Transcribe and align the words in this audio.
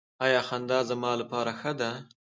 ایا 0.25 0.41
خندا 0.47 0.79
زما 0.89 1.11
لپاره 1.21 1.51
ښه 1.59 1.71
ده؟ 1.79 1.91